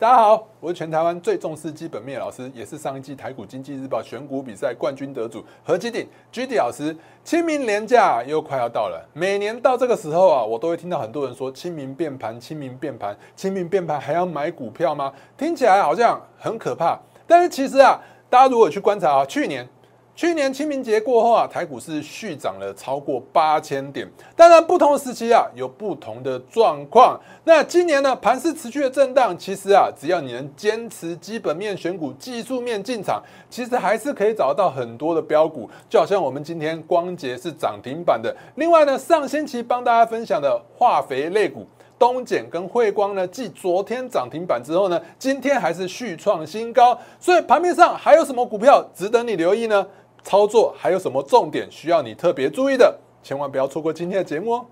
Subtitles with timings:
[0.00, 6.96] 大家好，我是全台湾最重视基本面老师，也是上一季台股经济日报选股比赛冠军得主何基鼎 G D 老师。
[7.24, 15.12] 清明年假又快要到了，每年到这个时候啊，我都会听到很多人说清明变盘，清明变盘，清明变盘还要买股票吗？
[15.36, 16.96] 听起来好像很可怕，
[17.26, 19.68] 但是其实啊，大家如果去观察啊，去年。
[20.18, 24.04] 去年清明节过后啊，台股是续涨了超过八千点。
[24.34, 27.16] 当然，不同的时期啊，有不同的状况。
[27.44, 35.70] 那今年呢，盘势持续的震荡，其实啊，只要你能坚持基本面选股、技术面进场，其实还是可以找到很多的标股。
[35.88, 38.36] 就好像我们今天光捷是涨停板的。
[38.56, 41.64] 另外呢，上星期帮大家分享的化肥类股
[41.96, 46.98] 东碱跟汇光呢，继昨天涨停板之后呢，今天还是续创新高。
[47.20, 49.86] 所以盘面上还有什么股票值得你留意呢？
[50.28, 52.94] 操作还有什么重点需要你特别注意的？
[53.22, 54.66] 千万不要错过今天的节目哦！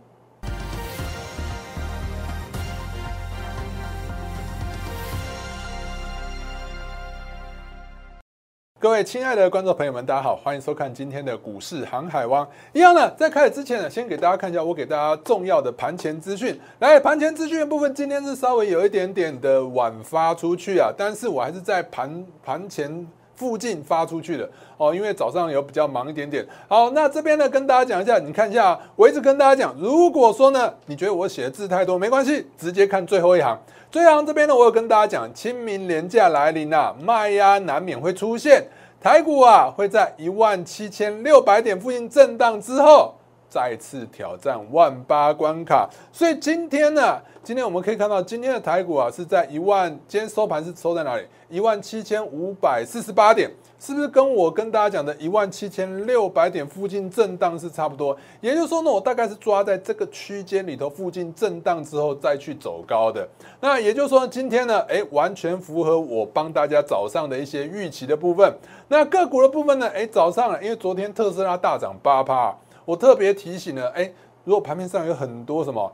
[8.79, 12.46] 各位亲爱的观众朋友们，大家好，欢迎收看今天的股市航海王。
[12.74, 16.60] 一样呢，在开始之前呢，先给大家看一下我给大家重要的盘前资讯。
[16.80, 23.09] 来，盘前资讯的部分，今天是稍微有一点点的晚发出去啊，但是我还是在盘盘前。
[23.37, 26.45] 附近发出去的哦，因为早上有比较忙一点点。
[26.66, 33.59] 好，那这边呢跟大家讲一下，你看一下，我一直跟大家讲，如果说呢你觉得我写的字太多，没关系，直接看最后一行。
[33.90, 38.65] 最后一行这边呢，我有跟大家讲，清明连假来临啊，卖压难免会出现，
[39.01, 43.15] 台股啊会在一万七千六百点附近震荡之后。
[43.49, 51.23] 再次挑战万八关卡，所以今天呢，今天我们可以看到今天的台股啊是在一万，今天收盘是收在哪里？
[51.49, 58.17] 一万七千五百四十八点，是不是跟我跟大家讲的一万七千六百点附近震荡是差不多？
[58.41, 63.27] 也就是说呢，我大概是抓在这个区间里头附近震荡之后再去走高的。
[63.61, 68.53] 那也就是说，今天呢，哎，完全符合我帮大家早上的一些预期的部分。
[68.89, 72.55] 那个股的部分呢，哎，早上因为昨天特斯拉大涨八趴。
[72.87, 74.11] 我特别提醒了，哎，
[74.44, 75.93] 如果盘面上有很多什么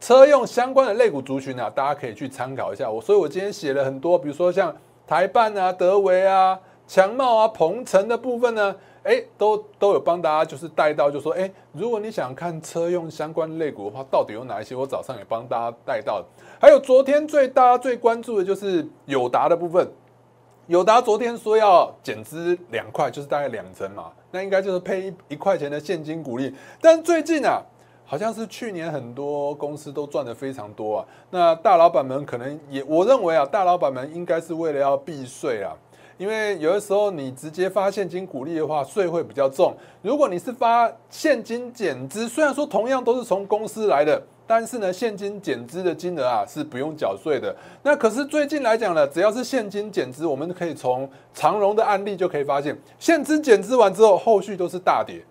[0.00, 3.02] 车用相关的类股族群啊，大家可以去参考一下我。
[3.02, 4.74] 所以我今天写了很多，比如说像
[5.06, 14.76] 台办啊、德维啊、强茂啊、鹏程的部分呢，哎，都都有帮大家就是带到，就说，哎，如果你想看车用相关类股的话，到底有哪一些？
[14.76, 16.24] 我早上也帮大家带到。
[16.60, 19.88] 还有昨天最大家最关注的就是友达的部分。
[20.72, 26.50] 友达昨天说要减资两块，就是大概两成嘛，那应该就是配一一块钱的现金股利。
[26.80, 27.60] 但最近啊，
[28.06, 35.76] 好像是去年很多公司都赚的非常多啊，那大老板们可能也，我认为啊，大老板们应该是为了要避税啊，
[36.16, 39.76] 因为有的时候你直接发现金股利的话，税会比较重。
[40.00, 44.22] 如果你是发现金减资，虽然说同样都是从公司来的。
[44.54, 47.56] 但是呢，现金减资的金额啊是不用缴税的。
[47.82, 55.22] 那可是最近来讲呢，只要是现金减资，我们可以从长荣的案例就可以发现，现金减资完之后，后续都是大跌。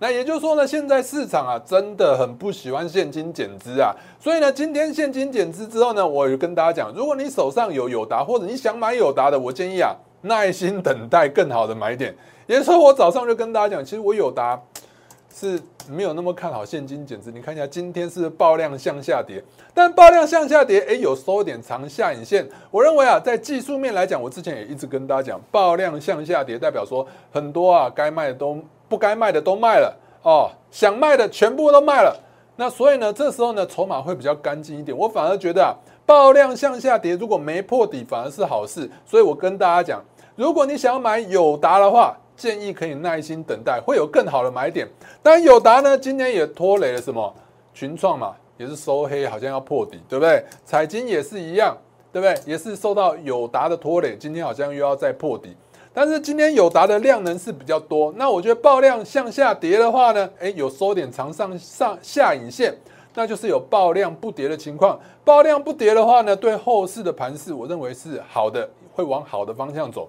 [0.00, 3.90] 那也就是说呢，现在市场啊真的很不喜欢现金减资啊。
[4.20, 12.14] 所以呢，今天现金减资之后呢，我就跟大家讲，如果你手上有友达或者你想买友达的，我建议啊耐心等待更好的买点。
[12.46, 14.60] 也就是说，我早上就跟大家讲，其实我友达。
[15.38, 19.40] 是没有那么看好现金减值，你看一下今天是爆量向下跌，
[19.72, 22.44] 但爆量向下跌，哎，有收点长下影线。
[22.72, 32.20] 我认为啊，在技术面来讲，我之前也一直跟大家讲，爆量向下跌代表说很多啊，该卖的都不该卖的都卖了哦，想卖的全部都卖了。
[32.56, 34.96] 那所以呢，这时候呢，筹码会比较干净一点。
[34.96, 35.70] 我反而觉得啊，
[36.04, 38.90] 爆量向下跌如果没破底，反而是好事。
[39.06, 40.02] 所以我跟大家讲，
[40.34, 44.88] 如果你想要买友达的话，建议可以耐心等待，会有更好的买点。
[45.22, 47.34] 当然，友达呢，今天也拖累了什么？
[47.74, 50.42] 群创嘛，也是收黑，好像要破底，对不对？
[50.64, 51.76] 彩金也是一样，
[52.12, 52.40] 对不对？
[52.46, 55.54] 也是受到友达的拖累，今天好像又要再破底。
[55.92, 62.72] 但是今天友达的量能是比较多，那我觉得爆量向下跌的话呢，诶，有收点长上上下影线，
[63.14, 64.98] 那就是有爆量不跌的情况。
[65.24, 70.08] 爆量不跌的话呢，对后市的盘势，我认为是好的，会往好的方向走。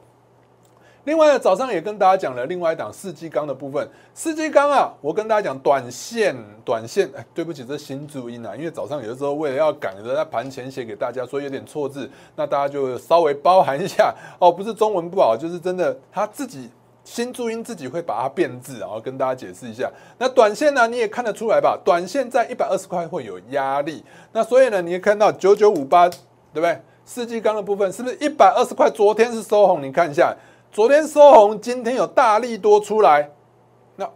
[1.09, 3.89] 另外，早上也跟大家讲了另外一档四季钢的部分。
[4.13, 14.51] 四季钢啊，我跟大家讲短线，短线，哎，对不起，这新注音啊，因为早上有的时候为了要赶着在盘前写给大家，所以有点错字，那大家就稍微包含一下哦。
[14.51, 16.69] 不是中文不好，就是真的他自己
[17.03, 19.91] 新注音自己会把它变字，然后跟大家解释一下。
[20.19, 21.75] 那短线呢，你也看得出来吧？
[21.83, 26.19] 短线在一百二十块会有压力，那所以呢，你也看到九九五八，对
[26.53, 26.79] 不对？
[27.03, 28.87] 四季钢的部分是不是一百二十块？
[28.87, 30.31] 昨天是收红，你看一下。
[30.71, 33.27] 昨天收红，今天有大力多出来，
[33.95, 34.07] 那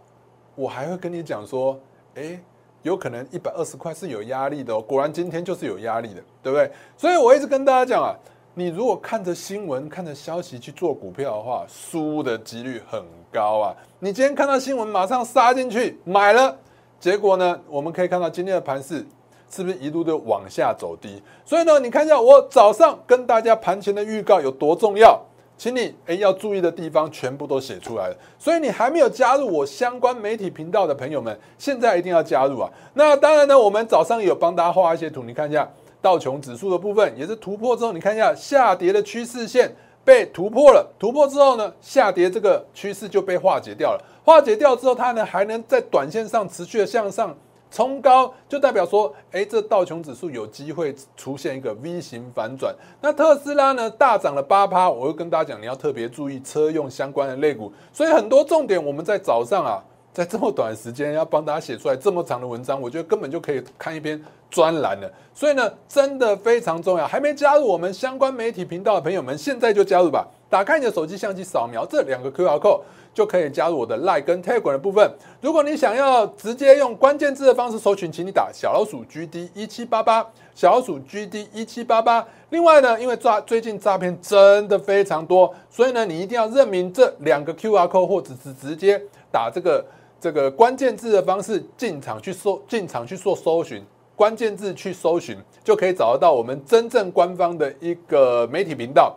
[0.54, 1.76] 我还会跟你讲说，
[2.14, 2.40] 哎，
[2.82, 4.80] 有可能一百二十块是有压力的哦。
[4.80, 6.70] 果然今天就是有压力的，对不对？
[6.96, 8.14] 所以我一直跟大家讲啊，
[8.54, 13.02] 你如果看着新闻、看着消息去做股票的话，输的几率很
[13.32, 13.74] 高啊！
[13.98, 16.56] 你今天看到新闻，马上杀进去买了，
[17.00, 17.60] 结果呢？
[17.68, 19.04] 我们可以看到今天的盘势
[19.50, 21.20] 是不是一路的往下走低？
[21.44, 25.20] 所以呢，你看一下我早上跟大家盘前的预告有多重要，
[25.56, 28.16] 请你诶要注意的地方全部都写出来了。
[28.38, 32.70] 所以你还没有加入我相关媒体频道的朋友们，现在一定要加入啊！
[32.94, 35.68] 那当然呢，我们早上有帮大家画一些图，你看一下。
[36.02, 39.74] 道琼指数的部分也是突破之后，你看一下下跌的趋势线
[40.04, 40.86] 被突破了。
[40.98, 44.04] 突破之后呢，下跌这个趋势就被化解掉了。
[44.22, 47.34] 化解掉之后，它呢还能在短线上持续的向上
[47.74, 52.72] 冲高，就代表说，哎，这道琼指数有机会出现一个 V 型反转。
[53.00, 57.72] 那特斯拉呢大涨了八趴，我会跟大家讲，你要特别注意车用相关的类股。
[57.92, 59.82] 所以很多重点我们在早上啊。
[60.14, 64.18] 在这么短的时间要帮大家写出来这么长的文章，我觉得根本就可以看一篇
[64.48, 65.12] 专栏了。
[65.34, 67.04] 所以呢，真的非常重要。
[67.04, 70.24] 还没加入我们相关媒体频道的朋友们，现在就加入吧！
[70.48, 72.82] 打开你的手机相机，扫描这两个 QR code，
[73.12, 75.10] 就可以加入我的 Like 跟 Tag 的部分。
[75.40, 80.24] 如果你想要直接用关键字的方式搜寻，请你打小老鼠 GD 一七八八，
[80.54, 82.24] 小老鼠 GD 一七八八。
[82.50, 89.02] 另外呢，因为诈最近诈骗真的非常多，所以呢，你一定要认明这两个 QR code，或者是直接
[89.32, 89.84] 打这个。
[90.24, 93.84] 这个关键字的方式进场去搜，进场去做搜寻，
[94.16, 99.14] 关键字去搜寻，就可以找得到我们真正官方的一个媒体频道。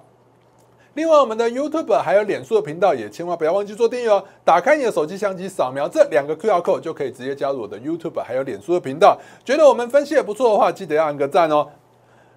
[0.95, 4.21] 另外，我们的 YouTube 还有脸书的频道也千万不要忘记做订阅哦。
[4.43, 9.17] 打开你的手机相机，扫描这两个 QR code 就可以直接加入我的 YouTube 还有脸书的频道。
[9.45, 11.65] 觉得我们分析也不错的话，记得要按个赞哦。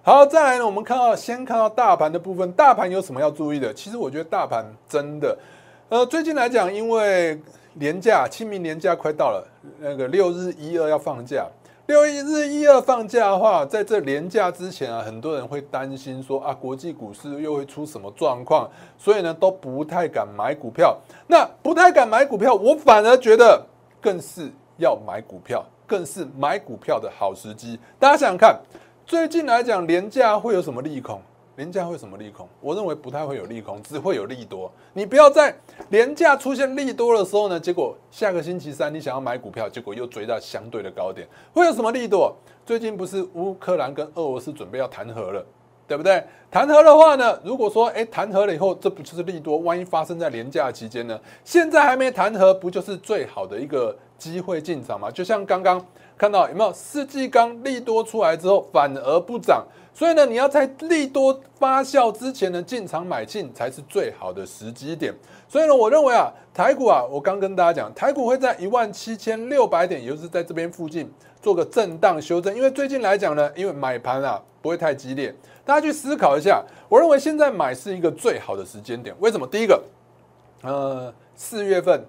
[0.01, 3.73] 好，再来呢，我们看到先看到大盘的部分，大盘有什么要注意的？
[3.73, 5.37] 其实我觉得大盘真的，
[5.89, 7.37] 呃，最近来讲，因为
[7.73, 9.47] 年假，清明年假快到了，
[9.79, 11.47] 那个六日一二要放假。
[11.87, 20.97] 六日一二放假的话，在这年假之前啊，很多人会担心说啊，国际股市又会出什么状况，所以呢都不太敢买股票。
[21.27, 23.61] 那不太敢买股票，我反而觉得
[23.99, 27.77] 更是要买股票，更是买股票的好时机。
[27.99, 28.59] 大家想想看，
[29.05, 31.21] 最近来讲年假会有什么利空？
[31.61, 32.49] 廉价会什么利空？
[32.59, 34.71] 我认为不太会有利空，只会有利多。
[34.93, 35.55] 你不要在
[35.89, 41.27] 廉价出现利多的时候呢，结果下个星期三你想要买股票，结果又追到相对的高点。
[41.53, 42.35] 会有什么利多？
[42.65, 45.45] 最近不是乌克兰跟俄罗斯准备要谈和了，
[45.87, 46.23] 对不对？
[46.49, 49.59] 谈和的话呢，如果说哎谈和了以后，这不就是利多？
[49.59, 51.19] 万一发生在廉价期间呢？
[51.45, 55.11] 现在还没谈和，不就是最好的一个机会进场吗？
[55.11, 55.85] 就像刚刚
[56.17, 59.63] 看到有没有四季钢利多出来之后反而不涨。
[59.93, 65.13] 所以呢，你要在利多发酵之前呢进场买进才是最好的时机点。
[65.47, 71.11] 所以呢，我认为啊，台股啊，我刚跟大家讲，台股会在一万七千六百点，也就是在这边附近
[71.41, 72.55] 做个震荡修正。
[72.55, 75.35] 因为最近来讲呢，因为买盘啊不会太激烈，
[75.65, 79.13] 大家去思考一下，我认为现在买是一个最好的时间点。
[79.19, 79.45] 为什么？
[79.45, 79.83] 第一个，
[80.63, 82.05] 呃，四月份，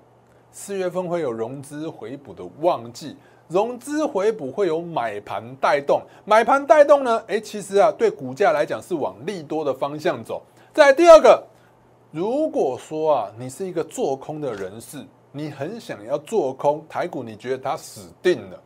[0.52, 3.16] 四月份会有融资回补的旺季。
[3.52, 7.22] 融资回补会有买盘带动，买盘带动呢？
[7.26, 10.42] 诶，其实啊，对股价来讲是往利多的方向走。
[10.72, 11.44] 再第二个，
[12.10, 18.58] 如果说啊，你是一个做空的人士，你很想要做空台股，你觉得它死定了，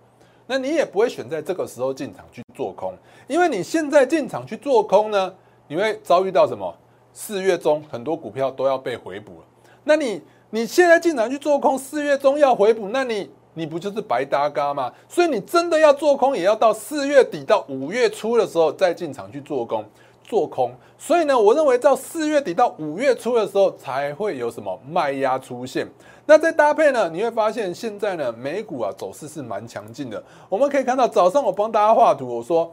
[0.47, 2.94] 那你也不会选在这个时候进场去做空，
[3.27, 5.35] 因为你现在进场去做空呢，
[5.67, 6.73] 你会遭遇到什么？
[7.12, 9.46] 四月中很多股票都要被回补了，
[9.82, 13.29] 那你你现在进场去做空，四月中要回补，那你？
[13.58, 14.93] 你不就是白搭嘎吗？
[15.08, 19.82] 所以你真的要做空，也要到四月底到五月初的时候再进场去做空，
[20.22, 20.70] 做空。
[20.98, 25.89] 所以呢，我认为到四月底到五月初的时候才会有什么卖压出现。
[26.27, 30.22] 那再搭配呢，你会发现现在呢美股啊走势是蛮强劲的。
[30.51, 32.70] 我们可以看到早上我帮大家画图，我说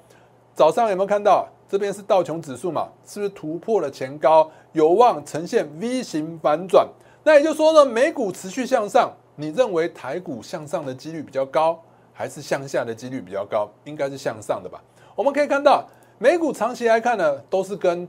[0.54, 2.90] 早上有没有看到这边是道琼指数嘛？
[3.08, 6.86] 是不是突破了前高，有望呈现 V 型反转？
[7.24, 9.10] 那也就是说呢，美股持续向上。
[9.36, 11.82] 你认为台股向上的几率比较高，
[12.13, 13.70] 还是向下的几率比较高？
[13.86, 14.82] 应该是向上的吧。
[15.16, 15.88] 我们可以看到，
[16.20, 18.08] 美股长期来看呢，都是跟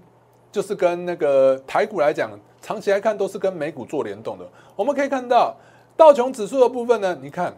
[0.52, 4.46] 就是跟那个台股来讲，长期来看都是跟美股做联动的。
[4.76, 5.56] 我们可以看到
[5.96, 7.54] 道琼指数的部分呢，你看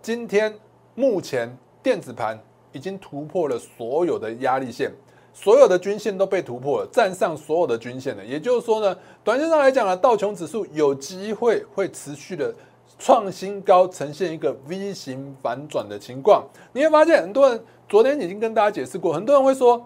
[0.00, 0.54] 今天
[0.94, 2.38] 目前电子盘
[2.72, 4.92] 已经突破了所有的压力线。
[5.34, 8.24] 所有的均线都被突破了，站上所有的均线了。
[8.24, 12.52] 也就是说呢，短线上来讲呢，道琼指数有机会会持续的
[12.96, 16.46] 创新高，呈现一个 V 型反转的情况。
[16.72, 19.84] 你会发现，很多人昨天已经跟大家解释过，很多人会说，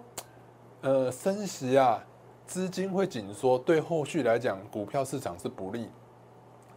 [0.83, 2.05] 呃，升息啊，
[2.47, 5.89] 资金会紧缩，对后续来讲，股票市场是不利。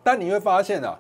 [0.04, 0.98] 但你会发现啊，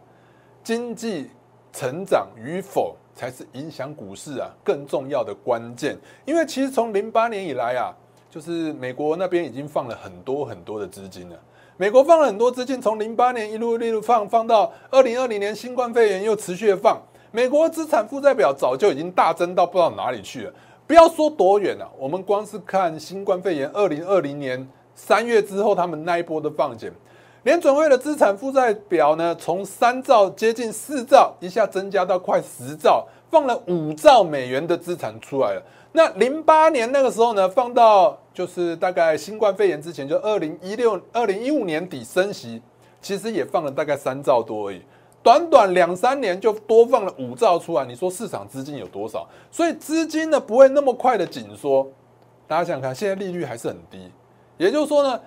[0.63, 1.29] 经济
[1.71, 2.95] 成长与否。
[3.17, 7.95] 才是影响股市啊更重要的关键，因为其实从零八年以来啊，
[8.29, 11.39] 就是美国那边已经放了很多很多的资金了。
[11.77, 16.97] 美国放了很多资金，从零八年一路一路放，放到二零二零年新冠肺炎又持续放。
[17.31, 20.53] 美国资产负债表早就已经大增到不知道哪里去了。
[20.87, 24.65] 不要说多远了，我们光是看新冠肺炎二零二零年
[24.95, 26.89] 三月之后他们那一波的放减，
[27.43, 35.61] 联准会的资产负债表呢，从三兆接近四兆，一下增加到快十兆，放了五兆美元的资产出来了。
[35.95, 42.61] 那零八年那个时候呢，放到就是大概新冠肺炎之前，就二零一六、二零一五年底升息，
[43.01, 44.81] 其实也放了大概三兆多而已。
[45.23, 49.25] 短短两三年就多放了五兆出来，你说市场资金有多少？
[49.49, 51.89] 所以资金呢不会那么快的紧缩。
[52.45, 54.11] 大家想想看，现在利率还是很低，
[54.57, 55.17] 也就是说呢，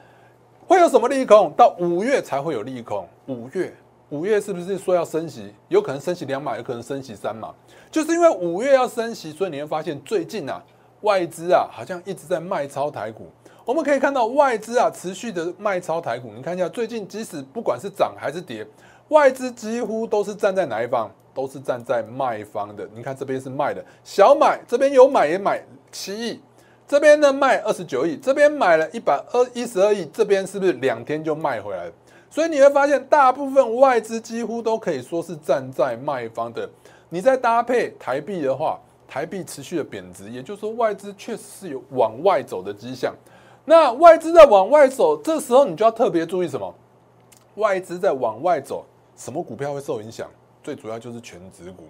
[0.66, 1.50] 会有什么利空？
[1.56, 3.08] 到五月才会有利空。
[3.26, 3.74] 五月，
[4.10, 5.52] 五月是不是说要升息？
[5.68, 7.54] 有可能升息两码，有可能升息三码。
[7.90, 10.62] 就是因为五月要升息，所以你会发现最近啊，
[11.02, 13.30] 外资啊好像一直在卖超台股。
[13.64, 16.32] 我们可以看到外资啊持续的卖超台股。
[16.34, 18.66] 你看一下最近，即使不管是涨还是跌，
[19.08, 21.10] 外资几乎都是站在哪一方？
[21.34, 22.88] 都是站在卖方的。
[22.94, 25.62] 你看这边是卖的，小买这边有买也买
[25.92, 26.40] 七亿，
[26.86, 31.92] 这边呢卖二十九亿，这边买了一百二一十二亿，这边是不是两天就卖回来了？
[32.30, 36.68] 所以你会发现，大部分外资几乎都可以说是站在卖方的。
[37.08, 43.14] 你再搭配台币的话，台币持续的贬值，也就是说外资确实是有往外走的迹象。
[43.64, 46.74] 那外资在往外走，这时候你就要特别注意什么？
[47.56, 48.84] 外资在往外走，
[49.16, 50.28] 什么股票会受影响？
[50.62, 51.84] 最主要就是全指股，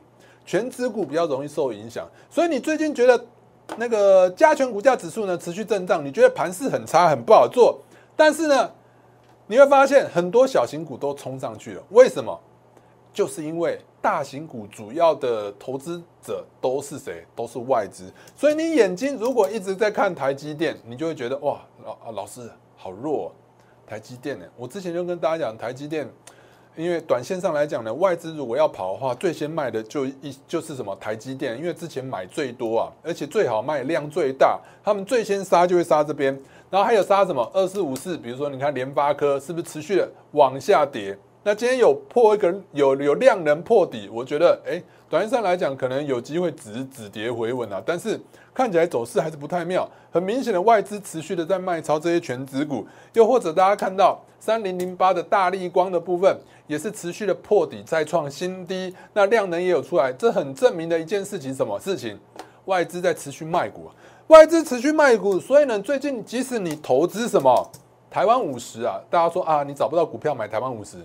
[0.46, 2.08] 全指股比较容易受影响。
[2.30, 3.24] 所以你最近觉得
[3.76, 7.80] 那个加权股价指数呢持续震荡，你觉得盘势很差，很不好做。
[8.16, 8.70] 但是呢，
[9.48, 12.38] 你会发现很多小型股都冲上去了，为什么？
[13.12, 17.24] 就是因为大型股主要的投资者都是谁？
[17.34, 18.12] 都是外资。
[18.36, 23.32] 所以你眼睛如果一直在看台积电，你就会觉得哇，老老师好弱。
[23.86, 24.44] 台积电呢？
[24.54, 26.06] 我之前就跟大家讲，台积电，
[26.76, 36.38] 因为短线上来讲呢，外资如果要跑的话，最先卖的就一就是什么台积电，因为之前买最多啊，而且最好卖量最大，他们最先杀就会杀这边。
[36.70, 41.16] 然后还有杀什么二四五四，比如说你看联发科是不是持续的往下跌？
[41.42, 48.20] 那今天有破一个有有量能破底，我觉得哎，短线上来讲可能有机会止止跌回稳啊，但是
[48.52, 49.88] 看起来走势还是不太妙。
[50.10, 62.18] 很明显的外资持续的在卖超这些全指股，又或者大家看到三零零八的大力光的部分也是持续的破底再创新低，那量能也有出来，这很证明的一件事情，什么事情？
[62.64, 63.90] 外资在持续卖股，
[64.28, 67.70] 外资持续卖股，所以呢，最近即使你投资什么
[68.10, 70.98] 台湾五十啊，大家说啊，你找不到股票买台湾五十。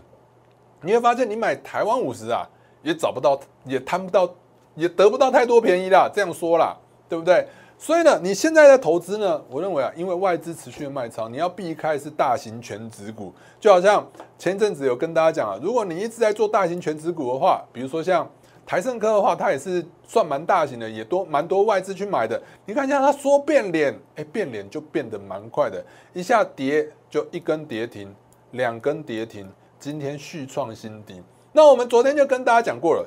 [0.81, 2.45] 你会发现，你买台湾五十啊，
[2.81, 4.29] 也找不到，也贪不到，
[4.75, 6.11] 也得不到太多便宜啦。
[6.13, 6.75] 这样说啦，
[7.07, 7.47] 对不对？
[7.77, 13.33] 所以呢，你现在在投资呢，我认为啊，因为外资持续的卖超，你要避开是大型全值股。
[13.57, 14.05] 就好像
[14.37, 18.29] 前阵子有跟大家讲啊，如果你一直在做大型全值股的话，比如说像
[18.65, 22.41] 台盛科的话，它也是算蛮大型的，也多蛮多外资去买的。
[22.65, 28.13] 你看一下，它说变脸，哎，变脸就变得蛮快的，一下跌就一根跌停，
[28.51, 29.48] 两根跌停。
[29.79, 33.05] 今天续创新低，那我们昨天就跟大家讲过了。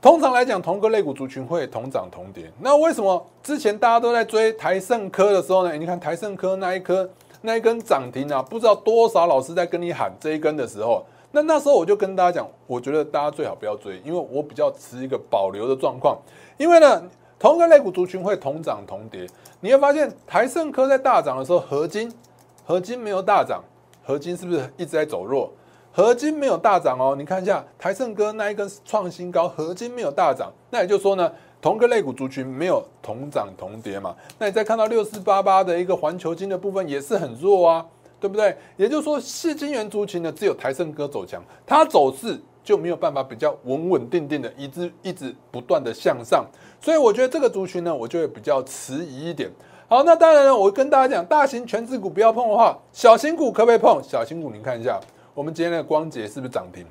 [0.00, 2.50] 通常来讲，同个类股族群会同涨同跌。
[2.60, 5.76] 那为什么之前大家都在追台盛科的时候呢？
[5.76, 7.06] 你看台盛科那一颗
[7.42, 16.18] 那一根涨停啊，不知道多少老师在跟你喊这一根的时候，那那时候我就跟大家讲，我觉得大家最好不要追，因为我比较持一个保留的状况。
[16.56, 17.02] 因为呢，
[17.38, 19.26] 同一个类股族群会同涨同跌，
[19.60, 22.12] 你会发现台盛科在大涨的时候，合金
[22.64, 23.62] 合金没有大涨，
[24.02, 25.52] 合金是不是一直在走弱？
[25.92, 34.14] 合金没有大涨哦，你看一下台盛科那一根创新高，合金没有大涨，那也就是说呢，同一个类股族群没有同涨同跌嘛。
[34.38, 37.84] 那你再看到六四八八的一个环球金的部分也是很弱啊，
[38.20, 38.56] 对不对？
[38.76, 46.44] 也就是说，细金元族群呢，只有台盛哥走强，它走势就没有办法比较稳稳定定的，一直一直不断的向上。
[46.80, 49.50] 所以我觉得这个族群呢，我就会比较迟疑一点。
[49.88, 54.02] 好，那当然呢，我跟大家讲，大型全资股不要碰的话，小型股可不可以碰？
[54.02, 55.00] 小型股你看一下。
[55.34, 56.84] 我们今天的光捷是不是涨停？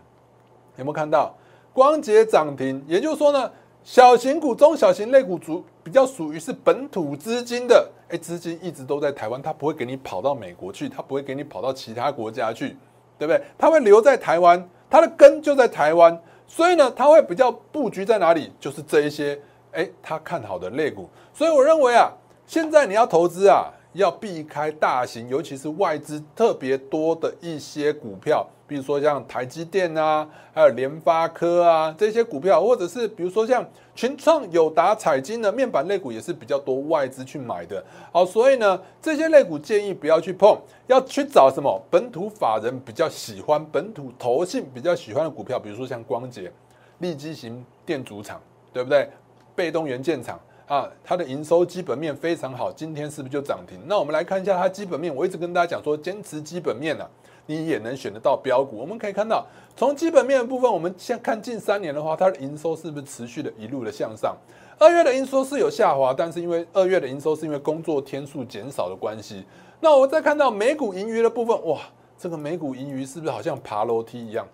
[0.78, 1.36] 有没有看到
[1.74, 2.82] 光捷涨停？
[2.88, 3.52] 也就是说呢，
[3.84, 12.78] 小型股、中小型类股族比较属于是本土资金的，哎，资金一直都在台湾，它不会给你跑到美国去，它不会给你跑到其他国家去，
[13.18, 13.42] 对不对？
[13.58, 18.52] 它会留在台湾，它的根就在台湾，所以呢，它会比较布局在哪里？
[18.60, 19.38] 就是这一些，
[19.74, 21.10] 哎，他看好的类股。
[21.34, 22.10] 所以我认为啊，
[22.46, 37.84] 现在你要投资啊，要避开大型，尤其是外资特别多的一些股票，比如说像台积电啊，还有联发科啊这些股票，或者是比如说像群创、友达、彩金的面板类股，也是比较多外资去买的。
[38.12, 46.52] 好，所以呢，这些类股建议不要去碰，要去找什么本土法人比较喜欢、本土投信比较喜欢的股票，比如说像光捷、
[47.00, 48.42] 立基型电阻厂，
[48.74, 49.10] 对不对？
[49.56, 50.40] 被动元件厂。
[50.68, 53.80] 啊，它的营收基本面非常好，今天是不是就涨停？
[53.86, 55.16] 那我们来看一下它基本面。
[55.16, 57.08] 我一直跟大家讲说，坚持基本面呢，
[57.48, 58.78] 你也能选得到标股。
[58.78, 59.44] 我们可以看到，
[59.76, 64.38] 从基本面的部分，我们先看近三年的话，它的营收是不是持续的一路的向上？
[64.78, 69.44] 二月的营收是有下滑，但是因为二月的营收是因为工作天数减少的关系。
[69.80, 71.80] 那我再看到美股盈余的部分，哇，
[72.18, 74.48] 这个美股盈余是不是好像爬楼梯一样？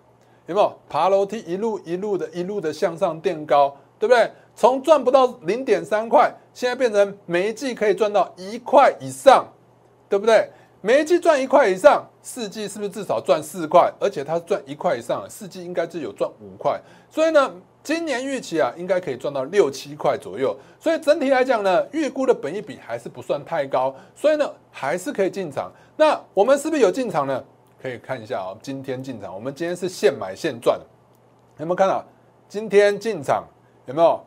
[0.46, 3.76] 有没有爬楼梯一路一路的一路的向上垫高？
[3.98, 4.30] 对不对？
[4.54, 9.46] 从赚不到零点三块，现在变成每一季可以赚到一块以上，
[10.08, 10.50] 对不对？
[10.80, 13.92] 每一季赚一块以上，四季是不是至少赚四块？
[14.00, 16.80] 而且它赚一块以上，四季应该是有赚五块。
[17.10, 17.52] 所以呢，
[17.82, 20.56] 今年预期啊，应该可以赚到六七块左右。
[20.80, 25.70] 所以整体来讲呢，预估的本益比还是不算太高，所以呢，还是可以进场。
[25.96, 27.44] 那我们是不是有进场呢？
[27.80, 30.80] 可以看一下啊，今天进场，我们今天是现买现赚，
[31.58, 32.04] 有没有看到？
[32.48, 33.44] 今天进场。
[33.86, 34.18] 有没有？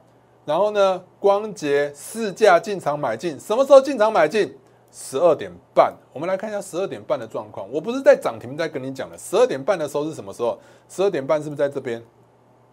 [0.46, 1.04] 然后呢？
[1.20, 4.56] 光捷市价进场买进，什么时候进场买进？
[4.92, 5.94] 十二点半。
[6.14, 7.70] 我们来看一下十二点半的状况。
[7.72, 10.58] 我不是在涨停在跟你讲的，十二点半的时候是什么时候？
[10.90, 12.00] 十二点半是不是在这边？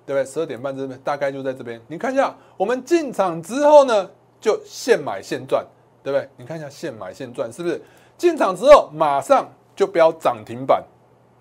[0.06, 0.24] 对不对？
[0.24, 1.80] 十二点半这边大概就在这边。
[1.88, 5.64] 你看一下，我们进场之后呢，就现买现赚，
[6.02, 6.28] 对不对？
[6.36, 7.82] 你看一下现买现赚是不是？
[8.16, 10.84] 进场之后马上就标涨停板，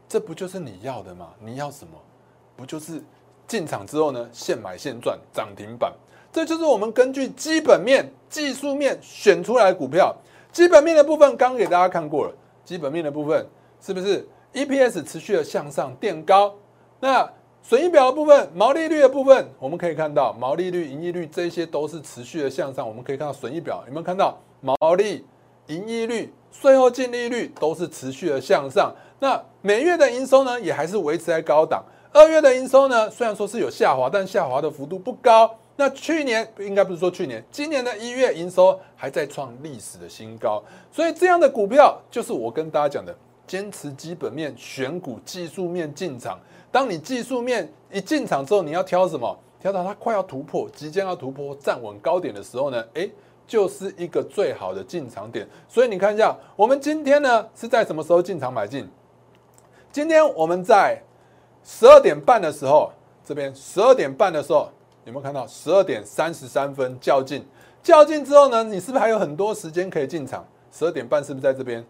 [0.07, 1.29] 这不就是你要的吗？
[1.39, 1.93] 你要什么？
[2.55, 3.03] 不就是？
[3.45, 5.93] 进场之后呢，现买现赚，涨停板，
[6.31, 10.15] 这就是我们根据基本面、技术面选出来的股票。
[10.53, 12.31] 基本面的部分刚给大家看过了，
[12.63, 13.43] 基本面的部分
[13.81, 16.53] 是不是 EPS 持续的向上垫高？
[16.99, 17.27] 那
[17.63, 22.87] 损益表的部分、毛利率的部分，我们可以看到毛利率、盈利率这些都是持续的向上。
[22.87, 25.25] 我们可以看到损益表有没有看到毛利、
[25.67, 28.93] 盈利率、税后净利率都是持续的向上。
[29.19, 31.83] 那每月的营收呢，也还是维持在高档。
[32.11, 35.49] 二月的营收呢，虽然说是有下滑，但下滑的幅度不高。
[35.75, 40.63] 那去年应该不是说去年，今年的一月营收还在创历史的新高。
[40.91, 43.15] 所以这样的股票就是我跟大家讲的，
[43.47, 46.39] 坚持基本面选股，技术面进场。
[46.71, 49.37] 当你技术面一进场之后，你要挑什么？
[49.59, 52.85] 挑到它快要突破，即将要突破站稳高点的时候呢？
[52.93, 53.09] 诶，
[53.47, 55.47] 就是一个最好的进场点。
[55.67, 58.87] 所以你看一下，我们今天呢是在什么时候进场买进？
[59.91, 61.01] 今天我们在。
[61.65, 62.91] 十二点半的时候，
[63.23, 64.69] 这边十二点半的时候，
[65.05, 67.45] 有没有看到十二点三十三分较劲？
[67.81, 70.45] 较劲之后呢，你是不是还有很多时间可以进场？
[70.71, 71.85] 十二点半是不是在这边？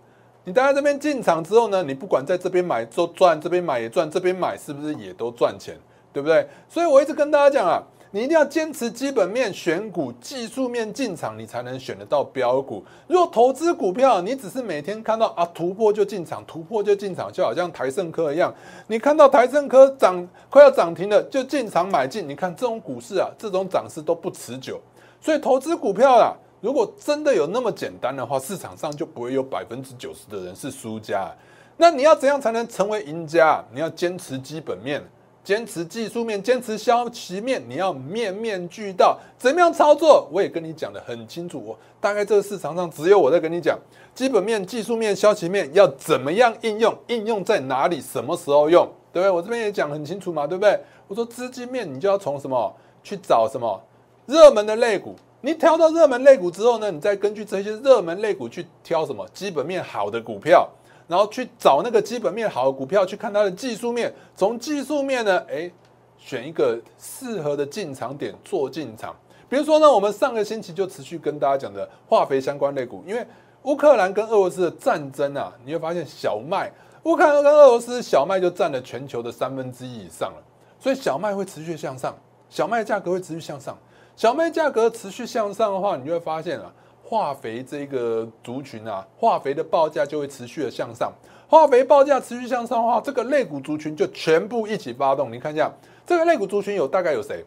[0.45, 5.77] 你待在这边进场之后呢，你不管在这边买都赚，这边买也赚，这边买是不是也都赚钱？
[6.11, 6.47] 对不对？
[6.67, 7.83] 所以我一直跟大家讲啊。
[8.15, 12.85] 你一定要坚持基本面选股，技术面进场，你才能选得到标股。
[13.07, 18.53] 如果投资股票，你只是每天看到啊突破就进场，突破就进场，就好像台盛科一样，
[18.85, 22.29] 你看到台盛科涨快要涨停了就进场买进。
[22.29, 24.79] 你看这种股市啊，这种涨势都不持久。
[25.19, 31.31] 所以投资股票啊，如果真的有那么简单的话，市场上就不会有百分之九十的人是输家。
[31.77, 33.65] 那你要怎样才能成为赢家？
[33.73, 35.01] 你要坚持基本面。
[35.43, 39.19] 坚持技术面，坚持消息面，你要面面俱到。
[39.37, 40.27] 怎么样操作？
[40.31, 41.75] 我也跟你讲的很清楚。
[41.99, 43.77] 大概这个市场上只有我在跟你讲，
[44.15, 49.29] 基本面、技术面、消息面要怎么样应用，应用在哪里，什么时候用，对不对？
[49.29, 50.79] 我这边也讲很清楚嘛，对不对？
[51.07, 53.81] 我说资金面，你就要从什么去找什么
[54.25, 55.13] 热门的类股。
[55.41, 60.69] 你挑到热门类股之后呢，你再根据这些热门类股去挑什么基本面好的股票。
[61.07, 64.13] 然后去找那个基本面好的股票，去看它的技术面。
[64.35, 65.71] 从技术面呢，哎，
[66.17, 69.15] 选一个适合的进场点做进场。
[69.49, 73.25] 比如说呢，我们上个星期就持续跟大家讲的化肥相关类股，因为
[73.63, 76.71] 乌克兰跟俄罗斯的战争啊，你会发现小麦，
[77.03, 80.43] 乌克兰跟俄罗斯小麦就占了全球的三分之一以上了，
[80.79, 82.17] 所以小麦会持续向上，
[82.49, 83.77] 小麦价格会持续向上。
[84.15, 86.71] 小麦价格持续向上的话，你就会发现啊。
[87.13, 91.13] 化肥这个族群啊，化肥的报价就会持续的向上。
[91.47, 95.31] 化肥报价持续向上的话，这个类股族群就全部一起发动。
[95.31, 95.71] 你看一下，
[96.07, 97.45] 这个类股族群有大概有谁？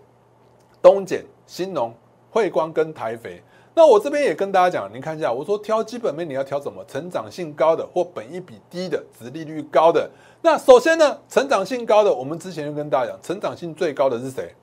[0.80, 1.92] 东碱、新农、
[2.30, 3.42] 汇光跟台肥。
[3.74, 6.84] 那我这边也跟大家讲，你看一下，我说挑基本面你要挑什么？
[6.86, 10.08] 成长性高的或本益比低的、殖利率高的。
[10.42, 14.54] 那首先呢，成长性高的，我们之前就跟大家讲，成长性最高的是谁？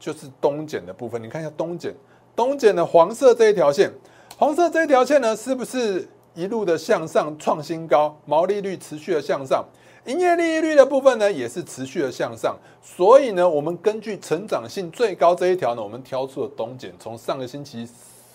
[0.00, 1.22] 就是东碱的部分。
[1.22, 1.94] 你看一下东碱，
[2.34, 3.92] 东碱的黄色这一条线。
[4.40, 9.64] 红色这一条线呢，是不是一路的向上创新高，毛利率持续的向上，
[10.04, 12.56] 营业利率的部分呢也是持续的向上。
[12.80, 17.84] 所以呢，我们根据成长性最高这一条呢，我们挑出了东碱，从上个星期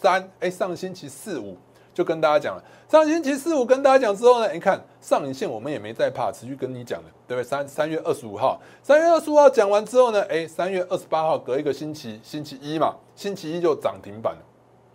[0.01, 1.55] 三，哎，上个星期四五。
[1.93, 7.47] 就跟大家讲了，上星期四五跟大家讲之后呢，你看上影线我们也没再怕，持续跟你讲的，对不对？
[7.47, 14.41] 三三月二十五号，三月二十五号讲完之后呢，哎，三月二十八号隔一个星期，星期一嘛，星期一就涨停板了，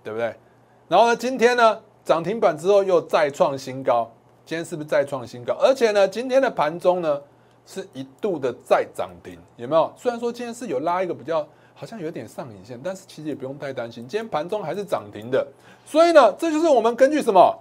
[0.05, 0.35] 对不对？
[0.89, 4.11] 然后呢，今天呢涨停板之后又再创新高，
[4.45, 5.55] 今天是不是再创新高？
[5.61, 7.21] 而且呢，今天的盘中呢
[7.67, 9.93] 是一度的再涨停，有没有？
[9.97, 11.47] 虽然说今天是有拉一个比较。
[11.81, 14.03] 好像有点上影线，但是其实也不用太担心。
[14.09, 15.47] 今天盘中还是涨停的，
[15.87, 17.57] 所以呢，这就是我们根据什么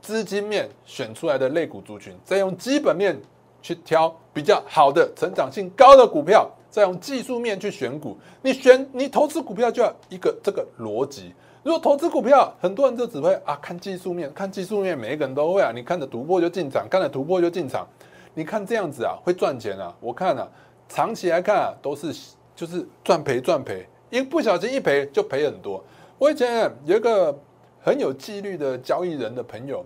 [0.00, 3.14] 资金面选出来的类股族群，再用基本面
[3.60, 8.16] 去挑比较好的、成长性高的股票，再用技术面去选股。
[8.40, 11.34] 你选你投资股票就要一个这个逻辑。
[11.62, 15.72] 如果投资股票，很多人都只会啊看技术面，看技术面，每一个人都会啊。
[15.74, 17.86] 你看着突破就进场，看着突破就进场，
[18.34, 19.94] 你看这样子啊会赚钱啊？
[20.00, 20.48] 我看啊，
[20.88, 22.14] 长期来看啊都是。
[22.52, 25.82] 就是赚赔赚赔，一不小心一赔就赔很多。
[26.18, 27.34] 我以前有一个
[27.82, 29.82] 很有纪律的交易人的朋友，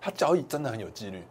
[0.00, 1.22] 他交易真的很有纪律，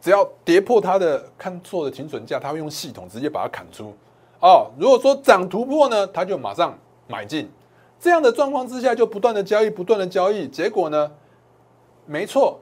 [0.00, 3.92] 只要跌破他的看错的停损价，他会用系统直接把它砍出。
[4.40, 7.50] 哦，如果说涨突破呢，他就马上买进。
[8.00, 11.10] 这样的状况之下，就不断的交易，不断的交易，结果呢，
[12.06, 12.58] 没错，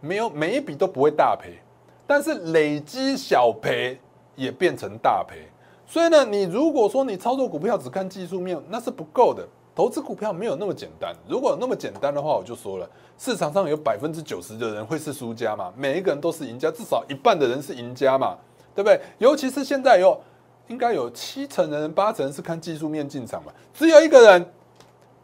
[0.00, 1.58] 没有每一笔都不会大赔，
[2.06, 4.00] 但是累积小赔
[4.34, 5.46] 也变成大赔。
[5.86, 9.46] 所以呢，你如果说你操作股票只看技术面，那是不够的。
[9.74, 11.14] 投资股票没有那么简单。
[11.28, 15.72] 如果那么简单的话，我就说了，市场上有百分之九十的人会是输家嘛？
[15.76, 18.36] 每一个人都是赢家，至少一半的人是赢家嘛？
[18.74, 19.00] 对不对？
[19.18, 20.20] 尤其是现在有，
[20.66, 23.52] 应该有七成的人、八成是看技术面进场嘛？
[23.72, 24.52] 只有一个人，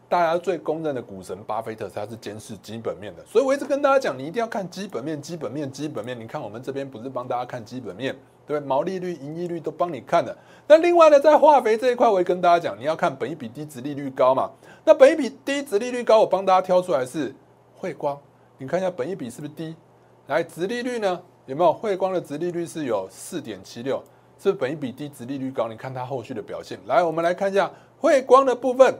[0.07, 3.25] 大家最公认的股神巴菲特，他是监视基本面的。
[3.25, 6.19] 所以我一直跟大家讲，你一定要看基本面、基本面、基本面。
[6.19, 8.15] 你看我们这边不是帮大家看基本面？
[8.45, 10.35] 对，毛利率、盈利率都帮你看的。
[10.67, 14.51] 那另外呢，在化肥这一块，我也跟大家讲，你要看本一比低、值利率高嘛。
[14.83, 17.33] 那本一比低、值利率高，我帮大家挑出来是
[17.75, 18.15] 汇光。
[18.59, 19.75] 你看一下本一比是不是低？
[20.27, 21.19] 来，值利率呢？
[21.47, 23.97] 有没有汇光的值利率是有四点七六？
[24.37, 25.67] 是不是本一比低、值利率高？
[25.67, 26.77] 你看它后续的表现。
[26.85, 28.93] 来，我们来看一下汇光的部分。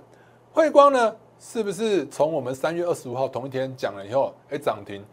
[0.55, 5.03] 汇光呢，是不是从我们三月二十五号同一天讲了以后，哎，涨停？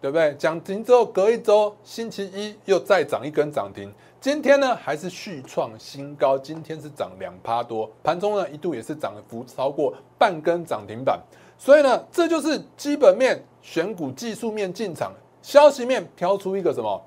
[0.00, 0.34] 对不对？
[0.36, 3.92] 涨停之后隔一周，星期一又再涨一根涨停。
[4.22, 11.20] 今天呢还是续创新高，今天是涨两趴多，盘中呢一度也是涨幅超过半根涨停板。
[11.58, 16.98] 所以呢，这就是基本面选股、技术面进场、消息面挑出一个什么？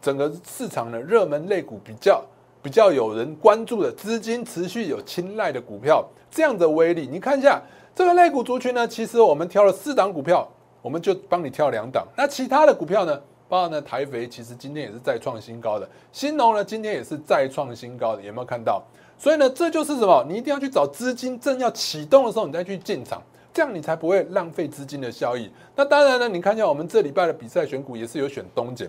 [0.00, 2.24] 整个市场的热门类股比较
[2.64, 7.62] 比较有人关注的资金持续有青睐的股票，这样的威力，你看一下
[7.94, 10.48] 这个类股族群呢，其实我们挑了四档股票。
[10.80, 13.18] 我们就帮你挑两档，那其他的股票呢？
[13.48, 15.88] 包括呢台肥，其实今天也是再创新高的。
[16.12, 18.82] 新农呢，今天也是再创新高的，有没有看到？
[19.16, 20.22] 所以呢，这就是什么？
[20.28, 25.50] 你一定要去找资金正要启动的时候，你再去进场，这样你才不会浪费资金的效益。
[25.74, 28.86] 那当然呢，你看一下我们这礼拜的比赛选股也是有选东碱，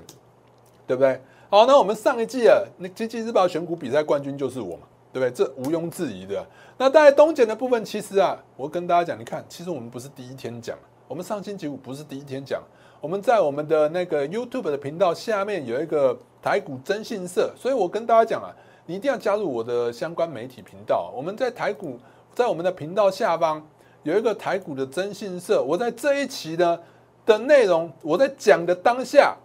[0.86, 1.22] 对不对？
[1.56, 4.82] 好，那我们上一季啊，那经济日报选股比赛冠军就是我嘛，
[5.14, 5.32] 对不对？
[5.32, 6.46] 这毋庸置疑的。
[6.78, 10.78] 那在东碱的部分，其实啊，我跟大家讲，你看，其实我们不是第一天讲。
[11.08, 12.62] 我们上星期五不是第一天讲，
[13.00, 18.54] 我们在我们的那个 YouTube 的频道下面有一个台股征信社，所以我跟大家讲啊，
[18.86, 21.10] 你一定要加入我的相关媒体频道。
[21.16, 21.98] 我们在台股，
[22.34, 23.66] 在我们的频道下方
[24.04, 26.78] 有一个台股的征信社，我在这一期呢
[27.26, 29.38] 的内容，我在讲的当下，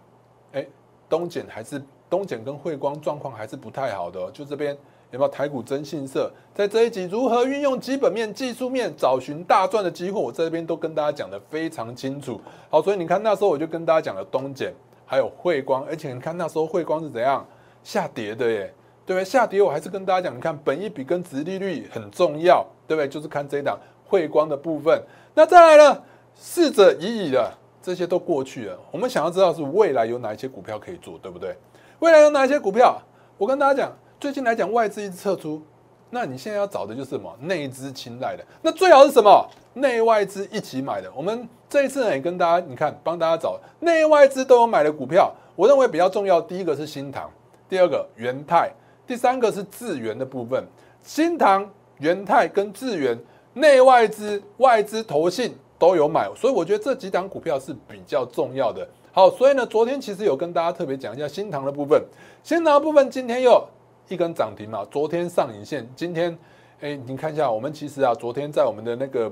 [0.51, 0.67] 哎，
[1.07, 4.77] 东碱还是东碱跟汇光状况还是不太好的，就这边。
[5.11, 10.17] 有没有台股征信社在这一集如何运用基本面、技术面找寻大赚的机会？
[10.17, 12.39] 我这边都跟大家讲的非常清楚。
[12.69, 14.71] 好，所以你看那时候我就跟大家讲了东碱，
[15.05, 17.45] 还有汇光，而且你看那时候汇光是怎样
[17.83, 18.73] 下跌的耶，
[19.05, 19.25] 对不对？
[19.25, 23.09] 下跌我还是跟大家讲，你看本一比跟殖利率很重要，对不对？
[23.09, 25.03] 就是看这一档汇光的部分。
[25.33, 26.01] 那再来呢，
[26.39, 28.79] 逝者已矣了，这些都过去了。
[28.91, 31.53] 我们想要知道是未来有哪一些股票可以做，对不对？
[32.01, 32.99] 未来有哪一些股票？
[33.37, 33.95] 我跟大家讲。
[34.19, 35.61] 最近来讲，外资一直撤出，
[36.09, 38.43] 那你现在要找的就是什么内资青睐的？
[38.59, 41.11] 那最好是什么内外资一起买的？
[41.15, 46.41] 我们这一次呢也跟大家，你看帮大家找内外资都有买的股票，我认为比较重要。
[46.41, 47.29] 第一个是新唐，
[47.69, 48.71] 第二个元泰，
[49.05, 50.63] 第三个是智源的部分。
[51.03, 53.15] 新唐、元泰跟智源，
[53.53, 58.87] 内外资、外资投信都有买，所以我觉得这几档股票是比较重要的。
[59.11, 62.01] 好，所以呢，昨天其实有跟大家特别讲一下新塘的部分，
[62.43, 63.63] 新塘的部分今天又。
[64.07, 66.37] 一根涨停嘛，昨天上影线，今天，
[66.81, 69.31] 哎，你看一下，我们其实啊，昨天在我们的那个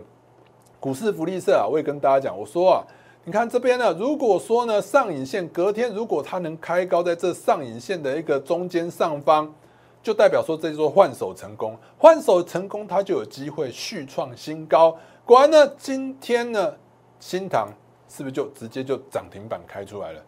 [0.80, 2.84] 股市福利社啊，我也跟大家讲，我说啊，
[3.26, 9.54] 你看这边呢，如果说呢上影线隔天如果它能开高在这上影线的一个中间上方，
[10.02, 14.96] 就代表说这座换手成功，换手成功它就有机会续创新高。
[15.26, 16.74] 果然呢，今天呢
[17.20, 17.68] 新塘
[18.10, 20.22] 是不是就直接就涨停板开出来了，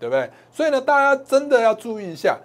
[0.00, 0.28] 对不对？
[0.50, 2.36] 所以呢，大家真的要注意一下。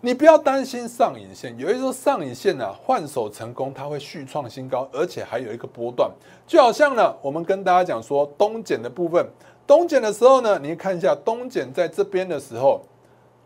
[0.00, 6.10] 你不要担心上影线，有一说上影线呢换手成功，它会续创新高，而且还有一个波段，
[6.46, 9.26] 就好像呢，我们跟大家讲说东减的部分，
[9.66, 12.82] 东减的时候呢，你看一下东减在这边的时候，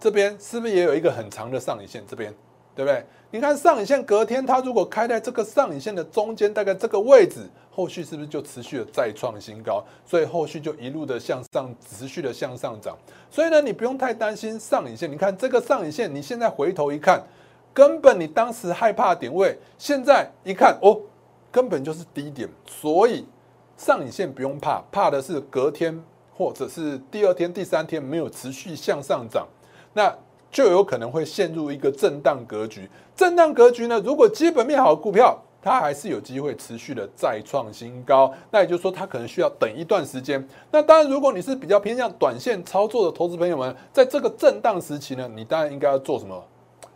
[0.00, 2.02] 这边是不是也有一个很长的上影线？
[2.08, 2.34] 这边。
[2.78, 3.04] 对不对？
[3.32, 7.40] 你看上影线隔天它如果开在这个上影线的中间，大概这个位置，
[7.72, 9.84] 后续是不是就持续的再创新高？
[10.06, 12.96] 所以后续就一路的向上，持续的向上涨。
[13.32, 15.10] 所以呢，你不用太担心上影线。
[15.10, 17.20] 你看这个上影线，你现在回头一看，
[17.74, 21.00] 根本你当时害怕点位，现在一看哦，
[21.50, 22.48] 根本就是低点。
[22.64, 23.26] 所以
[23.76, 26.00] 上影线不用怕，怕的是隔天
[26.32, 29.48] 或者是第二天、第三天没有持续向上涨。
[29.92, 30.16] 那。
[30.50, 32.88] 就有可能会陷入一个震荡格局。
[33.14, 38.32] 震荡格局呢，如果基本面好股票，它还是有机会持续的再创新高。
[38.50, 40.46] 那也就是说，它可能需要等一段时间。
[40.70, 46.42] 那当然，如果你是比较偏向短线操作的投资朋友们，在这个震荡时期呢，你当然应该要做什么？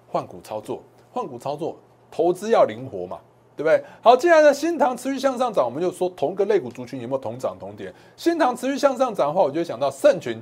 [0.06, 1.76] 换股操作，换股操作，
[2.10, 3.18] 投资要灵活嘛，
[3.56, 3.82] 对不对？
[4.00, 7.92] 好，既然呢新塘持续向上涨，我们就说同个类股族群有没有同涨同跌？
[8.16, 10.40] 新塘持续向上涨的话，我就想到盛群。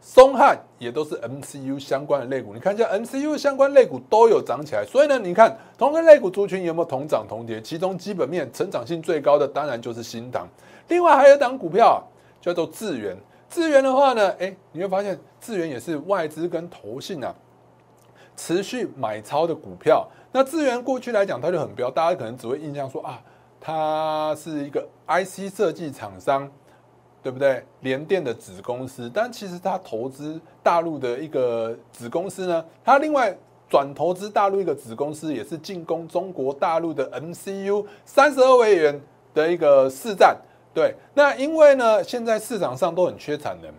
[0.00, 7.60] 松汉也都是 MCU 相关的类股，你看一下 MCU 相关类股都有涨起来，所以呢，你看同个类股族群有没有同涨同跌？
[7.60, 10.48] 其中基本面成长性最高的当然就是新塘，
[10.88, 12.02] 另外还有一档股票
[12.40, 13.16] 叫做智源。
[13.50, 17.34] 智源的话呢，哎，你会发现智源也是外资跟投信啊
[18.36, 20.06] 持续买超的股票。
[20.30, 23.20] 那智源过去来讲它就很标，大家可能只会印象说啊，
[23.60, 26.48] 它是一个 IC 设计厂商。
[27.22, 27.62] 对不对？
[27.80, 33.36] 联电的子公司，但其实它投资大陆的一个子公司呢，它另外
[33.68, 39.00] 转投资大陆一个子公司，也是进攻中国大陆的 MCU 三十二位元
[39.34, 40.36] 的一个市占。
[40.72, 43.70] 对，那因为呢，现在市场上都很缺产能。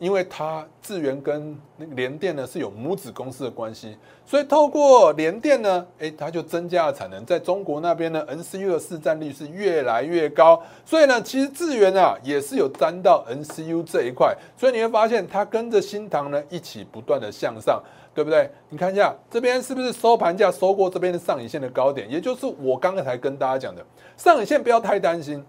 [0.00, 17.78] 因为它智源跟那个联电呢是有母子公司的关系，所以透过联电呢，哎，它就增加了产能，在中国那边呢，NCU 的市占率是越来越高，所以呢，其实智源啊也是有沾到 NCU 这一块，所以你会发现它跟着新塘呢一起不断的向上，
[18.14, 18.50] 对不对？
[18.70, 23.84] 你看一下这边是不是收盘价收过这边的上影线的高点，也就是我刚才跟大家讲的
[24.16, 25.44] 上影线不要太担心，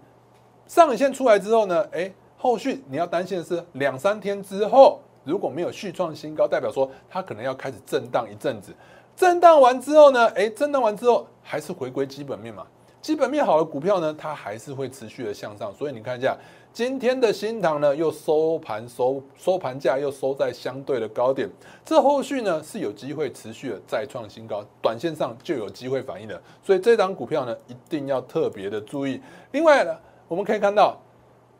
[0.66, 2.12] 上影线出来之后呢，哎。
[2.42, 8.74] 后续你要担心的是，两三天之后如果没有续创新高，代表说它可能要开始震荡一阵子。
[9.14, 12.66] 震荡完之后呢，诶，震荡完之后还是回归基本面嘛？
[13.00, 15.72] 基本面好的股票呢，它还是会持续的向上。
[15.72, 16.36] 所以你看一下
[16.72, 21.48] 今天的新塘呢，又收盘收收盘价又收在相对的高点，
[21.84, 26.42] 这后续呢是有机会持续的再创新高，短线上就有机会反应的。
[26.60, 29.22] 所以这张股票呢，一定要特别的注意。
[29.52, 31.00] 另外呢，我们可以看到。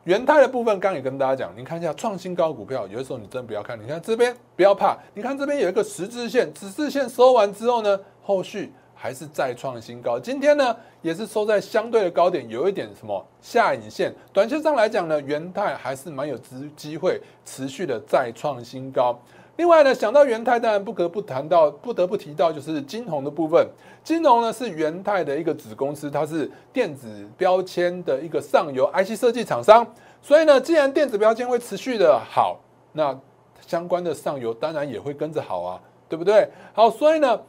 [0.05, 3.81] 元泰的部分，刚也跟大家讲，你看一下创新高股票，有的时候你真不要看。
[3.81, 10.19] 你看这边不要怕，你看这边有一个十字线，十字线收完之后呢，后续还是再创新高。
[10.19, 14.13] 今天呢也是收在相对的高点，有一点什么下影线。
[14.33, 19.17] 短线上来讲呢，元泰还是蛮有机机会持续的再创新高。
[19.55, 23.67] 另外呢，想到元泰，当然不得不谈到，不得不提到就是金鸿的部分。
[24.03, 29.85] 金鸿呢是元泰的一个子公司，它是电子标签的一个上游 IC 设计厂商。
[30.23, 32.59] 所以呢，既然电子标签会持续的好，
[32.93, 33.15] 那
[33.61, 36.49] 相关的上游当然也会跟着好啊，对不对？
[36.73, 37.39] 好，所以呢，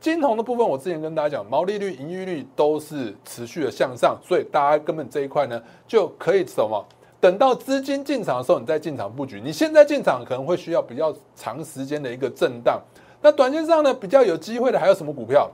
[0.00, 6.82] 金鸿的部分，我之前跟大家讲，毛利率、盈利率都是持续的向上，所以大家根本这一块呢就可以什么？
[7.22, 9.40] 等到资金进场的时候，你再进场布局。
[9.40, 12.82] 你现在进场可能会需要比较长时间的一个震荡。
[13.20, 15.48] 那短线上呢，比较有机会的还有什么股票？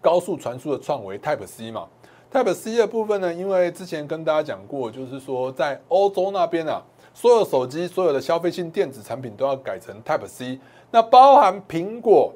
[0.00, 1.86] 高速传输的创维 Type C 嘛
[2.32, 6.82] ，Type C 的部分呢，因为之前跟大家讲过，就是说在欧洲那边啊，
[7.12, 10.58] 所有手机、所有的消费性电子产品都要改成 Type C。
[10.90, 12.32] 那包含苹果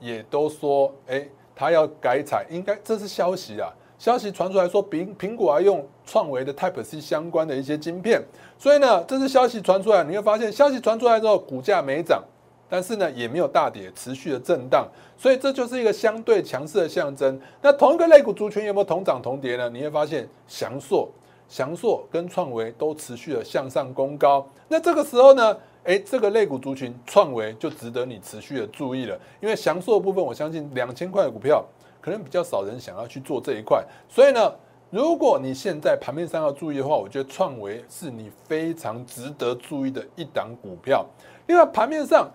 [0.00, 3.70] 也都说，哎，它要改采，应该这是消息啊。
[4.04, 8.22] 消息传出来说，苹苹果要用创维的 Type C 相关的一些晶片，
[8.58, 12.22] 所以呢，这次消息传出来，你会发现消息传出来之后，股价没涨，
[12.68, 14.86] 但是呢，也没有大跌，持续的震荡，
[15.16, 17.40] 所以这就是一个相对强势的象征。
[17.62, 19.70] 那同一个类股族群有没有同涨同跌呢？
[19.70, 21.08] 你会发现翔硕、
[21.48, 24.46] 翔硕跟创维都持续的向上攻高。
[24.68, 31.64] 那这个时候呢，诶，这个类股族群创维就值得你持续的注意了，因为翔硕部分，我相信两千块的股票。
[32.04, 34.54] 可能比较少人想要去做这一块，所以呢，
[34.90, 41.06] 如果你现在盘面上要注意的话，我觉得创维是你非常值得注意的一档股票。
[41.46, 42.30] 另外，盘面上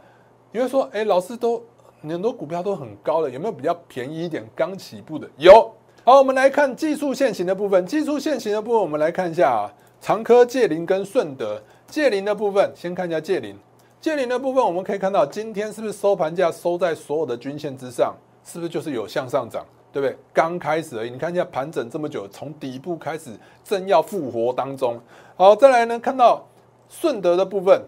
[0.51, 1.63] 你会说，哎，老师都
[2.01, 5.29] 很多股票都很高了，有没有比较便宜一点、刚起步的？
[5.37, 5.71] 有。
[6.03, 7.85] 好，我们来看技术线型的部分。
[7.85, 11.61] 技术线型的部分，我们来看一下啊，长科、借林跟顺德。
[11.85, 13.55] 借林的部分，先看一下借林。
[14.01, 18.15] 借林的部分，我们可以看到今天是不是收盘价收在所有的均线之上？
[18.51, 19.63] 是不是就是有向上涨？
[19.91, 20.15] 对不对？
[20.33, 23.31] 刚开始而已，你看一下盘整这么久，从底部开始
[23.63, 24.99] 正要复活当中。
[25.35, 26.45] 好，再来呢，看到
[26.87, 27.81] 顺德的部分，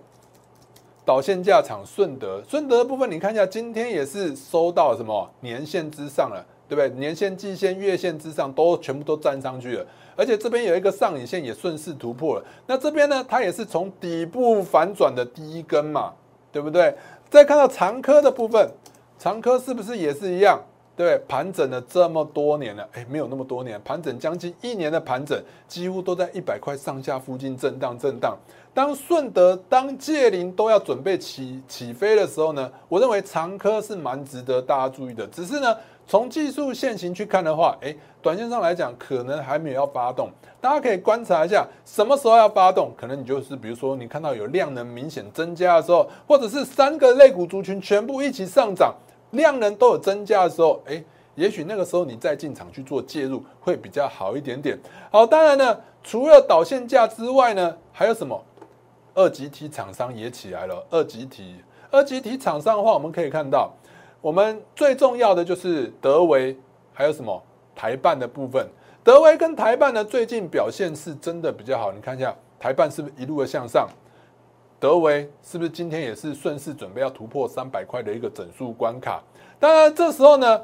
[1.06, 6.90] 导线架厂顺德，顺德的部分，你看一下今天也是收到什么年线之上了，对不对？
[7.00, 12.46] 年线、季线、月线之上都全部都站上去了，而且这边有一个上影线也顺势突破了。
[12.66, 16.14] 那这边呢，它也是从底部反转的第一根嘛，
[16.52, 16.96] 对不对？
[17.30, 18.68] 再看到长科的部分，
[19.22, 20.60] 长科是不是也是一样？
[20.96, 28.36] 对，盘整了这么多年了，哎，没有那么多年，盘整将近一年的盘整，几乎都在一百块上下附近震荡震荡。
[28.74, 35.28] 当顺德、当界林都要准备起起飞的时候呢，我认为长科是蛮值得大家注意的。
[35.28, 40.32] 只是呢，从技术线型去看的话，哎，短线上来讲，可能还没有要发动。
[40.60, 42.92] 大家可以观察一下，什么时候要发动？
[42.98, 48.92] 可能你就是比如说，你看到有量能明显增加的时候，或者是三个类股族群全部一起上涨。
[49.32, 51.04] 量能都有增加的时候，哎，
[51.36, 54.78] 也许那个时候你再进场去做介入会比较好一点点。
[55.12, 58.42] 好，当然呢，除了导线价之外呢，还有什么？
[59.14, 60.86] 二级体厂商也起来了。
[60.90, 61.56] 二级体，
[61.92, 63.70] 二级体厂商的话，我们可以看到，
[64.22, 66.58] 我们最重要的就是德维，
[66.94, 67.44] 还有什么
[67.76, 68.66] 台办的部分。
[69.04, 71.92] 德维跟台办呢，最近表现是真的比较好。
[71.92, 73.88] 你看一下台办是不是一路的向上？
[74.82, 79.22] 德维是不是今天也是顺势准备要突破三百块的一个整数关卡？
[79.60, 80.60] 当然，这时候呢，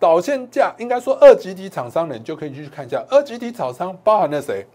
[0.00, 4.66] 导线价应该说二级体厂商呢，你就可以去看一下二级体厂商包含了谁？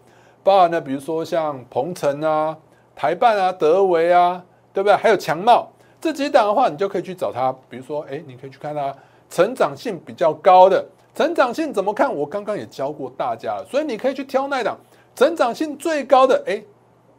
[0.42, 2.56] 包含了比如说像鹏程啊、
[2.96, 4.96] 台办啊、德维啊，对不对？
[4.96, 7.54] 还有强茂这几档的话，你就可以去找它。
[7.68, 8.96] 比如说，哎，你可以去看它
[9.28, 10.82] 成长性比较高的，
[11.14, 12.10] 成长性怎么看？
[12.12, 14.78] 我刚刚也教过大家了，所以你可以去挑那档
[15.14, 16.62] 成长性最高的，哎。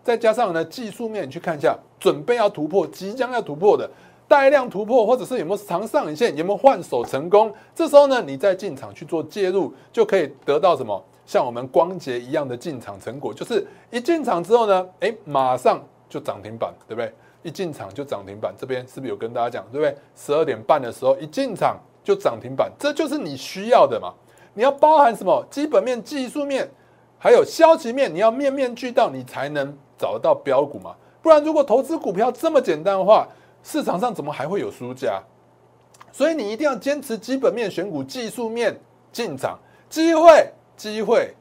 [0.03, 3.89] 再加上呢，技术面你去看一下，准备要突破，即将要突破的
[4.27, 7.53] 带量突破，或者是有没有长上影线，有没有换手成功？
[7.75, 11.03] 这时候呢，你再进场去做介入，就可以得到什么？
[11.25, 17.13] 像我们光捷一样的进场成果，就是一进场之后呢，哎，马上就涨停板，对不对？
[17.43, 19.95] 一进场就涨停板，这边是不是有跟大家讲，对不对？
[20.15, 24.13] 十二点半的时候一进场就涨停板，这就是你需要的嘛？
[24.53, 25.45] 你要包含什么？
[25.49, 26.69] 基本面、技术面，
[27.17, 29.77] 还有消极面，你要面面俱到，你才能。
[30.01, 30.95] 找得到标股嘛？
[31.21, 33.27] 不然如果投资股票这么简单的话，
[33.61, 35.21] 市场上怎么还会有输家？
[36.11, 38.75] 所以你一定要坚持基本面选股，技术面
[39.11, 41.31] 进场，机会机会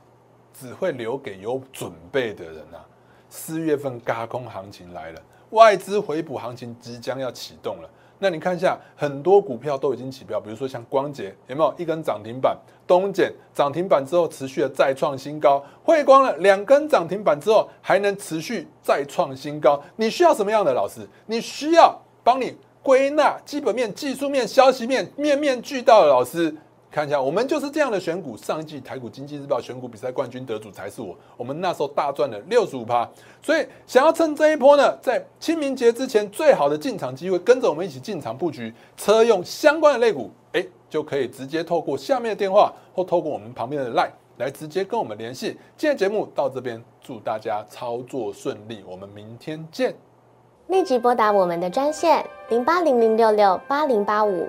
[0.53, 2.85] 只会留给有准备的人啊！
[3.31, 7.88] 四月份嘎空行情来了，外资回补行情即将要启动了。
[8.23, 12.57] 那你看一下，很多股票都已经起标，比如说像光捷，有没有一根涨停板？
[12.87, 19.83] 东碱涨停板之后持续的再创新高，汇光了两根涨停板之后还能持续再创新高。
[19.97, 21.01] 你需要什么样的老师？
[21.27, 26.55] 你需要帮你归纳基本面、技术面、消息面，面面俱到的老师。
[26.90, 28.37] 看一下，我们就是这样的选股。
[28.37, 31.16] 上一季台股经济日报选股比赛冠军得主才是我。
[31.37, 33.09] 我们那时候大赚了六十五趴。
[33.40, 45.57] 所以想要趁这一波呢，在清明节之前最好的进场机会，跟着我们一起进场布局车用相关的类股，哎，就可以直接透过下面的电话或透过我们旁边的 LINE 来直接跟我们联系。
[45.76, 49.94] 今天节目到这边，祝大家操作顺利，我们明天见。
[50.66, 54.48] 立即拨打我们的专线零八零零六六八零八五。